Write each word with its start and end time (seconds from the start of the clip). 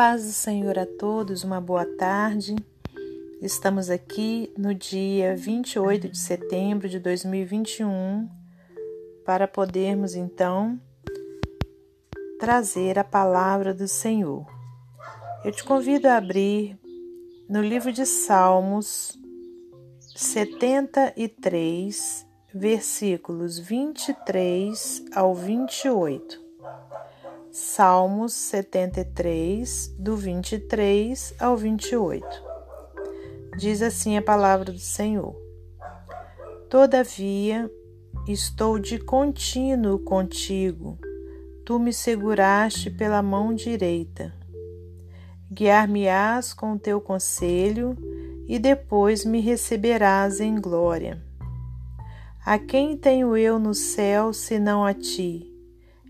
paz 0.00 0.24
do 0.24 0.32
Senhor 0.32 0.78
a 0.78 0.86
todos, 0.86 1.44
uma 1.44 1.60
boa 1.60 1.84
tarde. 1.84 2.56
Estamos 3.42 3.90
aqui 3.90 4.50
no 4.56 4.74
dia 4.74 5.36
28 5.36 6.08
de 6.08 6.16
setembro 6.16 6.88
de 6.88 6.98
2021 6.98 8.26
para 9.26 9.46
podermos 9.46 10.14
então 10.14 10.80
trazer 12.38 12.98
a 12.98 13.04
palavra 13.04 13.74
do 13.74 13.86
Senhor. 13.86 14.46
Eu 15.44 15.52
te 15.52 15.62
convido 15.62 16.08
a 16.08 16.16
abrir 16.16 16.78
no 17.46 17.60
livro 17.60 17.92
de 17.92 18.06
Salmos 18.06 19.18
73, 20.16 22.26
versículos 22.54 23.58
23 23.58 25.04
ao 25.14 25.34
28. 25.34 26.49
Salmos 27.52 28.32
73, 28.32 29.96
do 29.98 30.14
23 30.14 31.34
ao 31.36 31.56
28. 31.56 32.24
Diz 33.58 33.82
assim 33.82 34.16
a 34.16 34.22
palavra 34.22 34.70
do 34.70 34.78
Senhor: 34.78 35.34
Todavia, 36.68 37.68
estou 38.28 38.78
de 38.78 39.00
contínuo 39.00 39.98
contigo, 39.98 40.96
tu 41.64 41.80
me 41.80 41.92
seguraste 41.92 42.88
pela 42.88 43.20
mão 43.20 43.52
direita. 43.52 44.32
Guiar-me-ás 45.50 46.54
com 46.54 46.74
o 46.74 46.78
teu 46.78 47.00
conselho 47.00 47.96
e 48.46 48.60
depois 48.60 49.24
me 49.24 49.40
receberás 49.40 50.38
em 50.38 50.60
glória. 50.60 51.20
A 52.46 52.60
quem 52.60 52.96
tenho 52.96 53.36
eu 53.36 53.58
no 53.58 53.74
céu 53.74 54.32
senão 54.32 54.84
a 54.84 54.94
ti? 54.94 55.49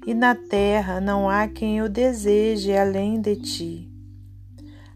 E 0.06 0.14
na 0.14 0.34
terra 0.34 1.00
não 1.00 1.28
há 1.28 1.46
quem 1.46 1.78
eu 1.78 1.88
deseje 1.88 2.76
além 2.76 3.20
de 3.20 3.36
ti. 3.36 3.90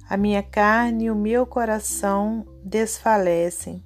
A 0.08 0.16
minha 0.16 0.42
carne 0.42 1.04
e 1.04 1.10
o 1.10 1.14
meu 1.14 1.46
coração 1.46 2.46
desfalecem, 2.64 3.82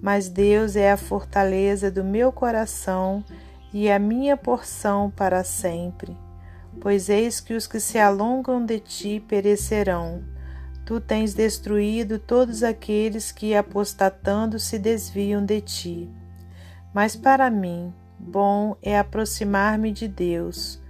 mas 0.00 0.28
Deus 0.28 0.76
é 0.76 0.92
a 0.92 0.96
fortaleza 0.96 1.90
do 1.90 2.04
meu 2.04 2.30
coração 2.30 3.24
e 3.72 3.90
a 3.90 3.98
minha 3.98 4.36
porção 4.36 5.10
para 5.10 5.42
sempre. 5.42 6.16
Pois 6.80 7.08
eis 7.08 7.40
que 7.40 7.54
os 7.54 7.66
que 7.66 7.80
se 7.80 7.98
alongam 7.98 8.64
de 8.64 8.78
ti 8.78 9.24
perecerão. 9.26 10.22
Tu 10.84 11.00
tens 11.00 11.32
destruído 11.32 12.18
todos 12.18 12.62
aqueles 12.62 13.32
que, 13.32 13.54
apostatando, 13.54 14.58
se 14.58 14.78
desviam 14.78 15.44
de 15.44 15.60
ti. 15.62 16.10
Mas 16.92 17.16
para 17.16 17.48
mim, 17.50 17.92
Bom 18.26 18.74
é 18.80 18.98
aproximar-me 18.98 19.92
de 19.92 20.08
Deus. 20.08 20.80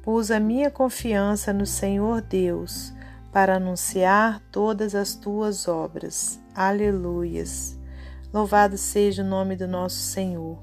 Pus 0.00 0.30
a 0.30 0.38
minha 0.38 0.70
confiança 0.70 1.52
no 1.52 1.66
Senhor 1.66 2.22
Deus 2.22 2.92
para 3.32 3.56
anunciar 3.56 4.40
todas 4.52 4.94
as 4.94 5.16
tuas 5.16 5.66
obras. 5.66 6.40
Aleluias. 6.54 7.76
Louvado 8.32 8.78
seja 8.78 9.24
o 9.24 9.26
nome 9.26 9.56
do 9.56 9.66
nosso 9.66 9.96
Senhor. 9.96 10.62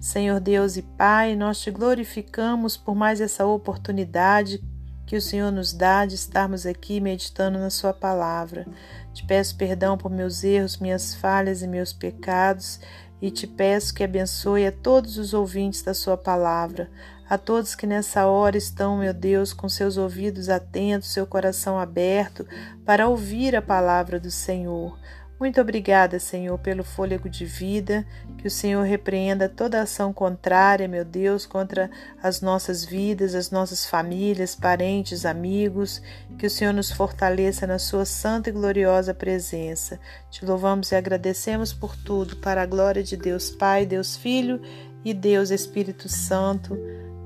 Senhor 0.00 0.40
Deus 0.40 0.78
e 0.78 0.82
Pai, 0.82 1.36
nós 1.36 1.60
te 1.60 1.70
glorificamos 1.70 2.78
por 2.78 2.94
mais 2.94 3.20
essa 3.20 3.44
oportunidade 3.44 4.58
que 5.06 5.16
o 5.16 5.20
Senhor 5.20 5.52
nos 5.52 5.74
dá 5.74 6.06
de 6.06 6.14
estarmos 6.14 6.64
aqui 6.64 6.98
meditando 6.98 7.58
na 7.58 7.68
Sua 7.68 7.92
palavra. 7.92 8.66
Te 9.12 9.26
peço 9.26 9.54
perdão 9.58 9.98
por 9.98 10.10
meus 10.10 10.42
erros, 10.42 10.78
minhas 10.78 11.14
falhas 11.14 11.60
e 11.60 11.68
meus 11.68 11.92
pecados 11.92 12.80
e 13.22 13.30
te 13.30 13.46
peço 13.46 13.94
que 13.94 14.02
abençoe 14.02 14.66
a 14.66 14.72
todos 14.72 15.16
os 15.16 15.32
ouvintes 15.32 15.80
da 15.80 15.94
Sua 15.94 16.16
palavra, 16.16 16.90
a 17.30 17.38
todos 17.38 17.76
que 17.76 17.86
nessa 17.86 18.26
hora 18.26 18.58
estão, 18.58 18.98
meu 18.98 19.14
Deus, 19.14 19.52
com 19.52 19.68
seus 19.68 19.96
ouvidos 19.96 20.48
atentos, 20.48 21.12
seu 21.12 21.24
coração 21.24 21.78
aberto 21.78 22.44
para 22.84 23.08
ouvir 23.08 23.54
a 23.54 23.62
palavra 23.62 24.18
do 24.18 24.30
Senhor. 24.30 24.98
Muito 25.42 25.60
obrigada, 25.60 26.20
Senhor, 26.20 26.56
pelo 26.56 26.84
fôlego 26.84 27.28
de 27.28 27.44
vida. 27.44 28.06
Que 28.38 28.46
o 28.46 28.50
Senhor 28.50 28.84
repreenda 28.84 29.48
toda 29.48 29.82
ação 29.82 30.12
contrária, 30.12 30.86
meu 30.86 31.04
Deus, 31.04 31.44
contra 31.46 31.90
as 32.22 32.40
nossas 32.40 32.84
vidas, 32.84 33.34
as 33.34 33.50
nossas 33.50 33.84
famílias, 33.84 34.54
parentes, 34.54 35.26
amigos. 35.26 36.00
Que 36.38 36.46
o 36.46 36.50
Senhor 36.50 36.72
nos 36.72 36.92
fortaleça 36.92 37.66
na 37.66 37.80
Sua 37.80 38.04
santa 38.04 38.50
e 38.50 38.52
gloriosa 38.52 39.12
presença. 39.12 39.98
Te 40.30 40.46
louvamos 40.46 40.92
e 40.92 40.94
agradecemos 40.94 41.72
por 41.72 41.96
tudo, 41.96 42.36
para 42.36 42.62
a 42.62 42.66
glória 42.66 43.02
de 43.02 43.16
Deus 43.16 43.50
Pai, 43.50 43.84
Deus 43.84 44.16
Filho 44.16 44.62
e 45.04 45.12
Deus 45.12 45.50
Espírito 45.50 46.08
Santo. 46.08 46.78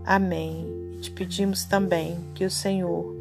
Amém. 0.06 0.96
Te 1.02 1.10
pedimos 1.10 1.66
também 1.66 2.18
que 2.34 2.46
o 2.46 2.50
Senhor 2.50 3.14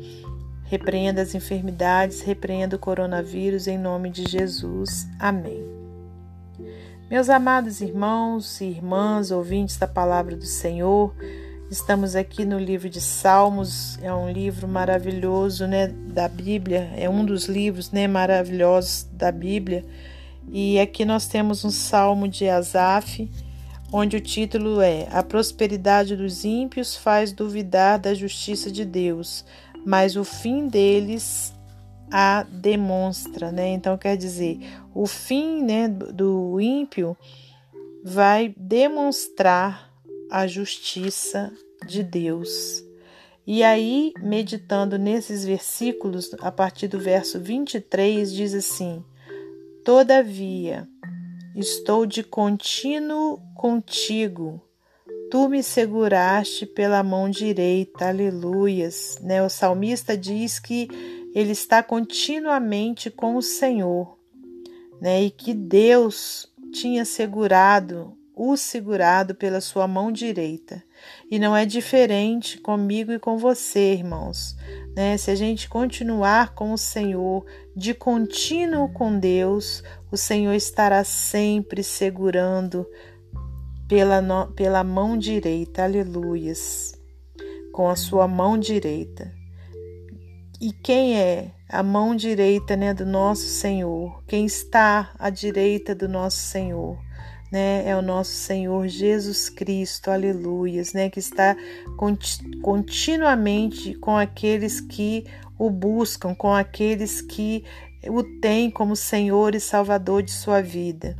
Repreenda 0.67 1.21
as 1.21 1.35
enfermidades, 1.35 2.21
repreenda 2.21 2.75
o 2.75 2.79
coronavírus 2.79 3.67
em 3.67 3.77
nome 3.77 4.09
de 4.09 4.27
Jesus. 4.27 5.07
Amém. 5.19 5.63
Meus 7.07 7.29
amados 7.29 7.81
irmãos 7.81 8.59
e 8.61 8.65
irmãs, 8.65 9.29
ouvintes 9.29 9.77
da 9.77 9.87
palavra 9.87 10.35
do 10.35 10.47
Senhor, 10.47 11.13
estamos 11.69 12.15
aqui 12.15 12.43
no 12.43 12.57
livro 12.57 12.89
de 12.89 12.99
Salmos, 12.99 13.99
é 14.01 14.11
um 14.11 14.31
livro 14.31 14.67
maravilhoso, 14.67 15.67
né, 15.67 15.87
da 15.87 16.27
Bíblia, 16.27 16.89
é 16.97 17.07
um 17.07 17.23
dos 17.23 17.45
livros, 17.45 17.91
né, 17.91 18.07
maravilhosos 18.07 19.07
da 19.13 19.31
Bíblia. 19.31 19.85
E 20.51 20.79
aqui 20.79 21.05
nós 21.05 21.27
temos 21.27 21.63
um 21.63 21.69
salmo 21.69 22.27
de 22.27 22.49
Asaf, 22.49 23.29
onde 23.93 24.17
o 24.17 24.21
título 24.21 24.81
é 24.81 25.07
A 25.11 25.21
prosperidade 25.21 26.15
dos 26.15 26.43
ímpios 26.43 26.95
faz 26.95 27.31
duvidar 27.31 27.99
da 27.99 28.15
justiça 28.15 28.71
de 28.71 28.83
Deus 28.83 29.45
mas 29.85 30.15
o 30.15 30.23
fim 30.23 30.67
deles 30.67 31.53
a 32.11 32.43
demonstra, 32.43 33.51
né? 33.51 33.69
Então 33.69 33.97
quer 33.97 34.17
dizer, 34.17 34.59
o 34.93 35.05
fim, 35.05 35.63
né, 35.63 35.87
do 35.87 36.59
ímpio 36.59 37.15
vai 38.03 38.53
demonstrar 38.57 39.91
a 40.29 40.47
justiça 40.47 41.51
de 41.85 42.03
Deus. 42.03 42.83
E 43.47 43.63
aí, 43.63 44.11
meditando 44.19 44.97
nesses 44.97 45.45
versículos, 45.45 46.33
a 46.39 46.51
partir 46.51 46.87
do 46.87 46.99
verso 46.99 47.39
23, 47.39 48.33
diz 48.33 48.55
assim: 48.55 49.03
Todavia, 49.83 50.87
estou 51.55 52.07
de 52.07 52.23
contínuo 52.23 53.39
contigo, 53.55 54.61
Tu 55.31 55.49
me 55.49 55.63
seguraste 55.63 56.65
pela 56.65 57.01
mão 57.01 57.29
direita, 57.29 58.07
aleluias. 58.07 59.17
Né? 59.21 59.41
O 59.43 59.49
salmista 59.49 60.15
diz 60.15 60.59
que 60.59 60.87
ele 61.33 61.51
está 61.51 61.83
continuamente 61.83 63.09
com 63.09 63.35
o 63.35 63.41
Senhor, 63.41 64.17
né? 65.01 65.23
E 65.23 65.29
que 65.29 65.53
Deus 65.53 66.47
tinha 66.71 67.03
segurado, 67.03 68.17
o 68.33 68.55
segurado 68.55 69.35
pela 69.35 69.59
sua 69.59 69.87
mão 69.87 70.11
direita. 70.11 70.83
E 71.29 71.39
não 71.39 71.55
é 71.55 71.65
diferente 71.65 72.57
comigo 72.57 73.11
e 73.11 73.19
com 73.19 73.37
você, 73.37 73.93
irmãos. 73.93 74.55
Né? 74.95 75.17
Se 75.17 75.31
a 75.31 75.35
gente 75.35 75.67
continuar 75.69 76.53
com 76.53 76.71
o 76.71 76.77
Senhor, 76.77 77.45
de 77.75 77.93
contínuo 77.93 78.89
com 78.93 79.17
Deus, 79.17 79.83
o 80.11 80.17
Senhor 80.17 80.53
estará 80.53 81.03
sempre 81.03 81.83
segurando 81.83 82.87
pela, 83.87 84.21
no, 84.21 84.47
pela 84.53 84.83
mão 84.83 85.17
direita, 85.17 85.83
aleluias, 85.83 86.93
com 87.71 87.89
a 87.89 87.95
sua 87.95 88.27
mão 88.27 88.57
direita. 88.57 89.31
E 90.59 90.71
quem 90.71 91.19
é 91.19 91.51
a 91.69 91.83
mão 91.83 92.15
direita 92.15 92.75
né, 92.75 92.93
do 92.93 93.05
nosso 93.05 93.47
Senhor? 93.47 94.23
Quem 94.25 94.45
está 94.45 95.11
à 95.19 95.29
direita 95.29 95.93
do 95.93 96.07
nosso 96.07 96.37
Senhor? 96.37 96.97
Né, 97.51 97.87
é 97.87 97.95
o 97.95 98.01
nosso 98.01 98.31
Senhor 98.31 98.87
Jesus 98.87 99.49
Cristo, 99.49 100.09
aleluias, 100.09 100.93
né, 100.93 101.09
que 101.09 101.19
está 101.19 101.55
continuamente 102.61 103.93
com 103.95 104.17
aqueles 104.17 104.81
que 104.81 105.25
o 105.57 105.69
buscam, 105.69 106.33
com 106.33 106.53
aqueles 106.53 107.21
que 107.21 107.63
o 108.09 108.23
têm 108.23 108.69
como 108.69 108.95
Senhor 108.95 109.55
e 109.55 109.59
Salvador 109.59 110.23
de 110.23 110.31
sua 110.31 110.61
vida. 110.61 111.15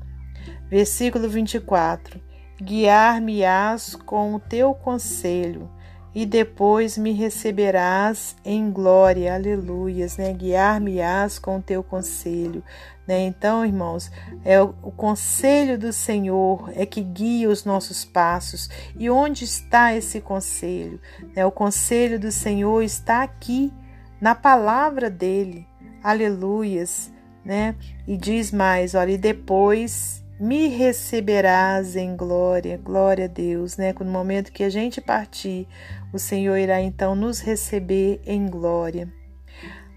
Versículo 0.69 1.29
24: 1.29 2.19
guiar-me-ás 2.61 3.95
com 3.95 4.35
o 4.35 4.39
teu 4.39 4.73
conselho 4.73 5.69
e 6.15 6.25
depois 6.25 6.97
me 6.97 7.11
receberás 7.11 8.37
em 8.45 8.71
glória, 8.71 9.35
aleluias, 9.35 10.15
né? 10.15 10.31
Guiar-me-ás 10.31 11.37
com 11.37 11.57
o 11.57 11.61
teu 11.61 11.83
conselho, 11.83 12.63
né? 13.05 13.25
Então, 13.25 13.65
irmãos, 13.65 14.09
é 14.45 14.61
o, 14.61 14.73
o 14.81 14.91
conselho 14.91 15.77
do 15.77 15.91
Senhor 15.91 16.71
é 16.73 16.85
que 16.85 17.01
guia 17.01 17.49
os 17.49 17.65
nossos 17.65 18.05
passos. 18.05 18.69
E 18.97 19.09
onde 19.09 19.43
está 19.43 19.93
esse 19.93 20.21
conselho? 20.21 21.01
Né? 21.35 21.45
O 21.45 21.51
conselho 21.51 22.17
do 22.17 22.31
Senhor 22.31 22.81
está 22.81 23.21
aqui 23.21 23.73
na 24.21 24.33
palavra 24.33 25.09
dele, 25.09 25.67
aleluias, 26.01 27.11
né? 27.43 27.75
E 28.07 28.15
diz 28.15 28.53
mais, 28.53 28.95
olha, 28.95 29.11
e 29.11 29.17
depois 29.17 30.25
me 30.39 30.67
receberás 30.67 31.95
em 31.95 32.15
glória, 32.15 32.77
glória 32.77 33.25
a 33.25 33.27
Deus, 33.27 33.77
né? 33.77 33.93
No 33.99 34.05
momento 34.05 34.51
que 34.51 34.63
a 34.63 34.69
gente 34.69 34.99
partir, 34.99 35.67
o 36.11 36.19
Senhor 36.19 36.57
irá 36.57 36.81
então 36.81 37.15
nos 37.15 37.39
receber 37.39 38.21
em 38.25 38.47
glória. 38.47 39.11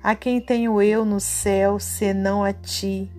A 0.02 0.14
quem 0.14 0.40
tenho 0.40 0.80
eu 0.80 1.04
no 1.04 1.18
céu 1.18 1.78
senão 1.80 2.44
a 2.44 2.52
ti? 2.52 3.10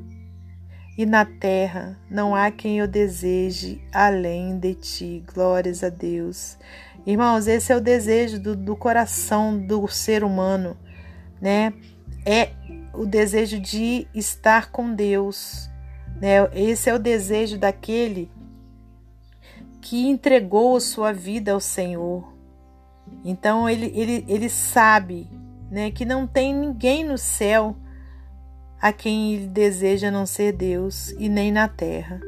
E 0.98 1.06
na 1.06 1.25
terra 1.25 1.98
não 2.10 2.33
há 2.36 2.51
quem 2.51 2.80
eu 2.80 2.88
deseje 2.88 3.81
além 3.92 4.57
de 4.57 4.74
ti. 4.74 5.24
Glórias 5.33 5.83
a 5.83 5.89
Deus. 5.89 6.57
Irmãos, 7.06 7.48
esse 7.48 7.72
é 7.72 7.75
o 7.75 7.81
desejo 7.81 8.39
do, 8.39 8.56
do 8.56 8.75
coração 8.75 9.57
do 9.57 9.88
ser 9.88 10.24
humano, 10.24 10.77
né? 11.42 11.74
É 12.25 12.50
o 12.94 13.06
desejo 13.06 13.60
de 13.60 14.07
estar 14.13 14.72
com 14.72 14.94
Deus, 14.94 15.69
né? 16.19 16.50
Esse 16.54 16.89
é 16.89 16.94
o 16.94 17.00
desejo 17.00 17.57
daquele 17.57 18.30
que 19.81 20.07
entregou 20.07 20.80
sua 20.80 21.13
vida 21.13 21.54
ao 21.54 21.60
Senhor. 21.60 22.33
Então 23.24 23.69
ele, 23.69 23.92
ele, 23.95 24.25
ele 24.27 24.50
sabe 24.50 25.27
né, 25.71 25.89
que 25.92 26.06
não 26.06 26.27
tem 26.27 26.54
ninguém 26.54 27.04
no 27.04 27.18
céu 27.18 27.75
a 28.81 28.94
quem 28.94 29.33
ele 29.33 29.48
deseja 29.48 30.12
não 30.12 30.25
ser 30.25 30.54
Deus 30.54 31.12
e 31.18 31.27
nem 31.27 31.51
na 31.51 31.68
terra. 31.68 32.19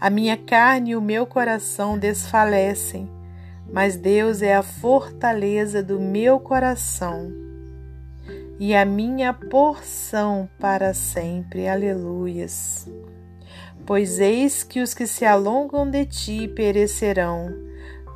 A 0.00 0.10
minha 0.10 0.36
carne 0.36 0.90
e 0.90 0.96
o 0.96 1.00
meu 1.00 1.26
coração 1.26 1.98
desfalecem, 1.98 3.08
mas 3.72 3.96
Deus 3.96 4.42
é 4.42 4.54
a 4.54 4.62
fortaleza 4.62 5.82
do 5.82 5.98
meu 5.98 6.38
coração 6.38 7.47
e 8.58 8.74
a 8.74 8.84
minha 8.84 9.32
porção 9.32 10.48
para 10.58 10.92
sempre. 10.92 11.68
Aleluias. 11.68 12.88
Pois 13.86 14.18
eis 14.18 14.62
que 14.62 14.80
os 14.80 14.92
que 14.92 15.06
se 15.06 15.24
alongam 15.24 15.88
de 15.88 16.04
ti 16.04 16.48
perecerão. 16.48 17.48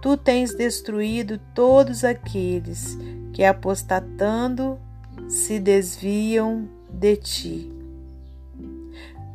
Tu 0.03 0.17
tens 0.17 0.55
destruído 0.55 1.39
todos 1.55 2.03
aqueles 2.03 2.99
que, 3.33 3.45
apostatando, 3.45 4.79
se 5.29 5.61
desviam 5.61 6.69
de 6.91 7.17
ti. 7.17 7.73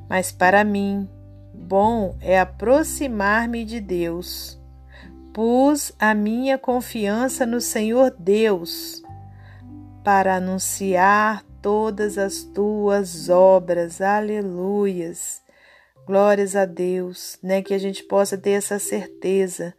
Mas 0.10 0.31
para 0.31 0.63
mim, 0.63 1.07
bom 1.53 2.15
é 2.19 2.38
aproximar-me 2.38 3.63
de 3.63 3.80
Deus. 3.80 4.60
Pus 5.33 5.94
a 5.98 6.13
minha 6.13 6.57
confiança 6.57 7.45
no 7.45 7.62
Senhor 7.62 8.13
Deus 8.19 9.03
para 10.07 10.38
anunciar 10.38 11.44
todas 11.62 12.18
as 12.18 12.42
tuas 12.42 13.27
obras. 13.27 14.00
Aleluias. 14.00 15.42
Glórias 16.06 16.56
a 16.56 16.63
Deus, 16.63 17.38
né? 17.44 17.62
Que 17.62 17.74
a 17.74 17.77
gente 17.77 18.06
possa 18.06 18.38
ter 18.38 18.51
essa 18.51 18.80
certeza 18.80 19.75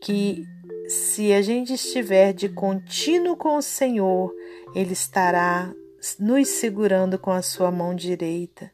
que 0.00 0.44
se 0.88 1.32
a 1.32 1.42
gente 1.42 1.72
estiver 1.72 2.32
de 2.32 2.48
contínuo 2.48 3.36
com 3.36 3.56
o 3.56 3.60
Senhor, 3.60 4.32
Ele 4.76 4.92
estará 4.92 5.74
nos 6.20 6.46
segurando 6.46 7.18
com 7.18 7.32
a 7.32 7.42
sua 7.42 7.72
mão 7.72 7.96
direita, 7.96 8.70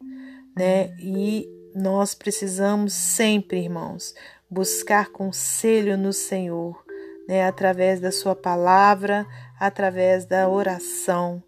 né? 0.54 0.94
E 1.00 1.48
nós 1.74 2.14
precisamos 2.14 2.92
sempre, 2.92 3.58
irmãos, 3.58 4.14
buscar 4.50 5.08
conselho 5.08 5.96
no 5.96 6.12
Senhor, 6.12 6.83
né? 7.28 7.46
Através 7.46 8.00
da 8.00 8.10
sua 8.10 8.34
palavra, 8.34 9.26
através 9.58 10.24
da 10.24 10.48
oração, 10.48 11.42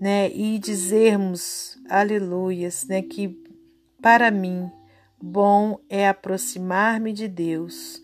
né? 0.00 0.30
E 0.30 0.58
dizermos, 0.58 1.78
aleluias, 1.88 2.84
né? 2.88 3.02
Que 3.02 3.40
para 4.00 4.30
mim, 4.30 4.70
bom 5.20 5.78
é 5.88 6.08
aproximar-me 6.08 7.12
de 7.12 7.28
Deus 7.28 8.02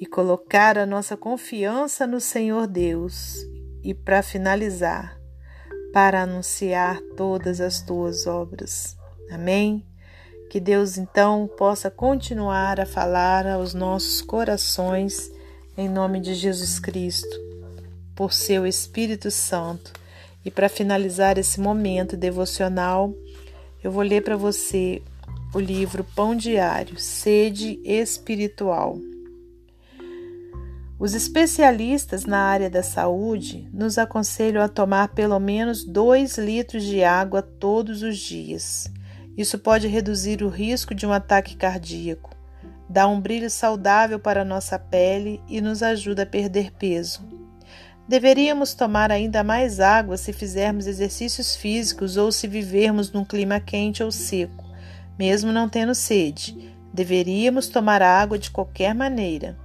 e 0.00 0.06
colocar 0.06 0.78
a 0.78 0.86
nossa 0.86 1.16
confiança 1.16 2.06
no 2.06 2.20
Senhor 2.20 2.66
Deus. 2.66 3.36
E 3.82 3.92
para 3.92 4.22
finalizar, 4.22 5.18
para 5.92 6.22
anunciar 6.22 7.00
todas 7.16 7.60
as 7.60 7.80
tuas 7.80 8.26
obras. 8.26 8.96
Amém? 9.30 9.86
Que 10.50 10.58
Deus 10.58 10.96
então 10.96 11.46
possa 11.58 11.90
continuar 11.90 12.80
a 12.80 12.86
falar 12.86 13.46
aos 13.46 13.74
nossos 13.74 14.22
corações 14.22 15.30
em 15.78 15.88
nome 15.88 16.18
de 16.18 16.34
Jesus 16.34 16.80
Cristo, 16.80 17.40
por 18.12 18.32
seu 18.32 18.66
Espírito 18.66 19.30
Santo. 19.30 19.92
E 20.44 20.50
para 20.50 20.68
finalizar 20.68 21.38
esse 21.38 21.60
momento 21.60 22.16
devocional, 22.16 23.14
eu 23.82 23.92
vou 23.92 24.02
ler 24.02 24.24
para 24.24 24.36
você 24.36 25.00
o 25.54 25.60
livro 25.60 26.02
Pão 26.16 26.34
Diário, 26.34 26.98
Sede 26.98 27.80
Espiritual. 27.84 28.98
Os 30.98 31.14
especialistas 31.14 32.24
na 32.24 32.40
área 32.40 32.68
da 32.68 32.82
saúde 32.82 33.68
nos 33.72 33.98
aconselham 33.98 34.60
a 34.60 34.68
tomar 34.68 35.14
pelo 35.14 35.38
menos 35.38 35.84
2 35.84 36.38
litros 36.38 36.82
de 36.82 37.04
água 37.04 37.40
todos 37.40 38.02
os 38.02 38.18
dias. 38.18 38.90
Isso 39.36 39.56
pode 39.60 39.86
reduzir 39.86 40.42
o 40.42 40.48
risco 40.48 40.92
de 40.92 41.06
um 41.06 41.12
ataque 41.12 41.54
cardíaco, 41.54 42.34
dá 42.88 43.06
um 43.06 43.20
brilho 43.20 43.50
saudável 43.50 44.18
para 44.18 44.44
nossa 44.44 44.78
pele 44.78 45.42
e 45.46 45.60
nos 45.60 45.82
ajuda 45.82 46.22
a 46.22 46.26
perder 46.26 46.72
peso. 46.72 47.22
Deveríamos 48.08 48.72
tomar 48.72 49.12
ainda 49.12 49.44
mais 49.44 49.80
água 49.80 50.16
se 50.16 50.32
fizermos 50.32 50.86
exercícios 50.86 51.54
físicos 51.54 52.16
ou 52.16 52.32
se 52.32 52.48
vivermos 52.48 53.12
num 53.12 53.24
clima 53.24 53.60
quente 53.60 54.02
ou 54.02 54.10
seco, 54.10 54.64
mesmo 55.18 55.52
não 55.52 55.68
tendo 55.68 55.94
sede. 55.94 56.74
Deveríamos 56.92 57.68
tomar 57.68 58.00
água 58.00 58.38
de 58.38 58.50
qualquer 58.50 58.94
maneira. 58.94 59.58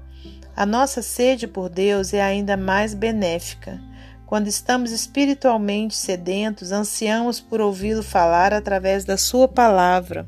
A 0.55 0.65
nossa 0.65 1.01
sede 1.01 1.47
por 1.47 1.69
Deus 1.69 2.13
é 2.13 2.21
ainda 2.21 2.57
mais 2.57 2.93
benéfica. 2.93 3.79
Quando 4.25 4.47
estamos 4.47 4.91
espiritualmente 4.91 5.95
sedentos, 5.95 6.73
ansiamos 6.73 7.39
por 7.39 7.61
ouvi-lo 7.61 8.03
falar 8.03 8.53
através 8.53 9.05
da 9.05 9.15
Sua 9.15 9.47
palavra 9.47 10.27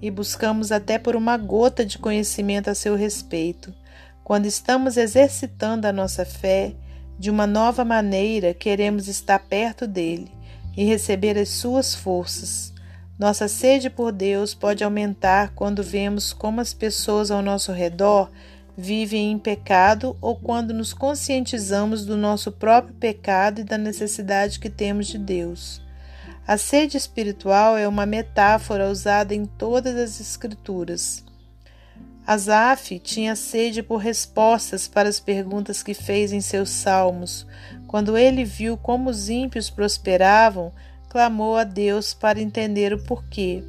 e 0.00 0.10
buscamos 0.10 0.70
até 0.72 0.98
por 0.98 1.16
uma 1.16 1.36
gota 1.36 1.84
de 1.84 1.98
conhecimento 1.98 2.68
a 2.68 2.74
seu 2.74 2.94
respeito. 2.94 3.74
Quando 4.22 4.46
estamos 4.46 4.96
exercitando 4.96 5.86
a 5.86 5.92
nossa 5.92 6.24
fé 6.24 6.74
de 7.18 7.30
uma 7.30 7.46
nova 7.46 7.84
maneira, 7.84 8.54
queremos 8.54 9.08
estar 9.08 9.38
perto 9.38 9.86
dele 9.86 10.30
e 10.76 10.84
receber 10.84 11.38
as 11.38 11.50
suas 11.50 11.94
forças. 11.94 12.72
Nossa 13.18 13.46
sede 13.46 13.88
por 13.88 14.10
Deus 14.10 14.54
pode 14.54 14.82
aumentar 14.82 15.52
quando 15.54 15.82
vemos 15.82 16.32
como 16.32 16.60
as 16.60 16.74
pessoas 16.74 17.30
ao 17.30 17.42
nosso 17.42 17.70
redor 17.70 18.30
vivem 18.76 19.30
em 19.30 19.38
pecado 19.38 20.16
ou 20.20 20.34
quando 20.34 20.74
nos 20.74 20.92
conscientizamos 20.92 22.04
do 22.04 22.16
nosso 22.16 22.50
próprio 22.50 22.94
pecado 22.94 23.60
e 23.60 23.64
da 23.64 23.78
necessidade 23.78 24.58
que 24.58 24.68
temos 24.68 25.06
de 25.06 25.18
Deus. 25.18 25.83
A 26.46 26.58
sede 26.58 26.98
espiritual 26.98 27.78
é 27.78 27.88
uma 27.88 28.04
metáfora 28.04 28.90
usada 28.90 29.34
em 29.34 29.46
todas 29.46 29.96
as 29.96 30.20
Escrituras. 30.20 31.24
Asaf 32.26 32.98
tinha 32.98 33.34
sede 33.34 33.82
por 33.82 33.96
respostas 33.96 34.86
para 34.86 35.08
as 35.08 35.18
perguntas 35.18 35.82
que 35.82 35.94
fez 35.94 36.32
em 36.32 36.42
seus 36.42 36.68
salmos. 36.68 37.46
Quando 37.86 38.18
ele 38.18 38.44
viu 38.44 38.76
como 38.76 39.08
os 39.08 39.30
ímpios 39.30 39.70
prosperavam, 39.70 40.70
clamou 41.08 41.56
a 41.56 41.64
Deus 41.64 42.12
para 42.12 42.40
entender 42.40 42.92
o 42.92 43.02
porquê. 43.02 43.64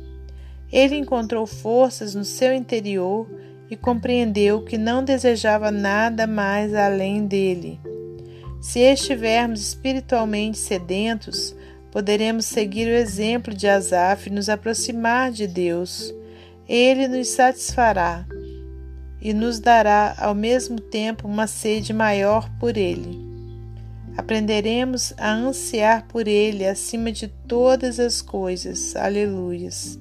Ele 0.70 0.98
encontrou 0.98 1.48
forças 1.48 2.13
no 2.13 2.25
seu 2.25 2.53
interior 2.53 3.25
e 3.70 3.77
compreendeu 3.77 4.65
que 4.65 4.77
não 4.77 5.01
desejava 5.01 5.72
nada 5.72 6.27
mais 6.27 6.74
além 6.74 7.25
dele. 7.25 7.79
Se 8.62 8.79
estivermos 8.79 9.62
espiritualmente 9.62 10.58
sedentos, 10.58 11.55
poderemos 11.96 12.44
seguir 12.44 12.90
o 12.90 12.94
exemplo 12.94 13.54
de 13.54 13.70
Asaf 13.70 14.28
e 14.28 14.34
nos 14.34 14.50
aproximar 14.50 15.32
de 15.32 15.48
Deus. 15.48 16.14
Ele 16.68 17.08
nos 17.08 17.30
satisfará 17.30 18.25
e 19.22 19.34
nos 19.34 19.62
dará 19.62 20.14
ao 20.18 20.36
mesmo 20.36 20.78
tempo 20.78 21.25
uma 21.25 21.48
sede 21.48 21.94
maior 21.94 22.50
por 22.60 22.75
ele. 22.75 23.18
Aprenderemos 24.18 25.14
a 25.18 25.32
ansiar 25.32 26.06
por 26.10 26.28
ele 26.28 26.68
acima 26.68 27.14
de 27.14 27.30
todas 27.30 27.98
as 27.98 28.22
coisas. 28.22 28.94
Aleluias. 28.98 29.98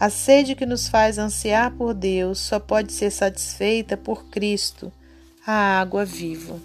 A 0.00 0.08
sede 0.08 0.54
que 0.54 0.64
nos 0.64 0.88
faz 0.88 1.18
ansiar 1.18 1.70
por 1.72 1.92
Deus 1.92 2.38
só 2.38 2.58
pode 2.58 2.94
ser 2.94 3.10
satisfeita 3.10 3.94
por 3.94 4.30
Cristo, 4.30 4.90
a 5.46 5.78
água 5.82 6.02
viva. 6.02 6.56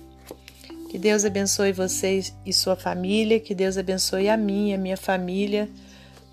Que 0.91 0.97
Deus 0.97 1.23
abençoe 1.23 1.71
você 1.71 2.19
e 2.45 2.51
sua 2.51 2.75
família, 2.75 3.39
que 3.39 3.55
Deus 3.55 3.77
abençoe 3.77 4.27
a 4.27 4.35
mim 4.35 4.71
e 4.71 4.73
a 4.73 4.77
minha 4.77 4.97
família, 4.97 5.69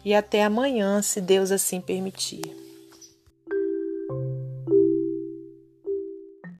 e 0.04 0.12
até 0.12 0.42
amanhã, 0.42 1.00
se 1.00 1.20
Deus 1.20 1.52
assim 1.52 1.80
permitir. 1.80 2.67